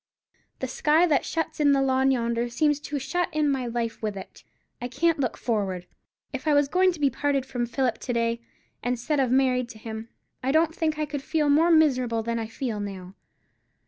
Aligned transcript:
"The 0.61 0.67
sky 0.67 1.05
that 1.05 1.25
shuts 1.25 1.59
in 1.59 1.73
the 1.73 1.81
lawn 1.83 2.09
yonder 2.09 2.49
seems 2.49 2.79
to 2.79 2.97
shut 2.97 3.29
in 3.31 3.47
my 3.47 3.67
life 3.67 4.01
with 4.01 4.17
it. 4.17 4.43
I 4.81 4.87
can't 4.87 5.19
look 5.19 5.37
forward. 5.37 5.85
If 6.33 6.47
I 6.47 6.55
was 6.55 6.67
going 6.67 6.91
to 6.93 6.99
be 6.99 7.11
parted 7.11 7.45
from 7.45 7.67
Philip 7.67 7.99
to 7.99 8.13
day, 8.13 8.41
instead 8.83 9.19
of 9.19 9.29
married 9.29 9.69
to 9.69 9.77
him, 9.77 10.09
I 10.41 10.51
don't 10.51 10.73
think 10.73 10.97
I 10.97 11.05
could 11.05 11.21
feel 11.21 11.49
more 11.51 11.69
miserable 11.69 12.23
than 12.23 12.39
I 12.39 12.47
feel 12.47 12.79
now. 12.79 13.13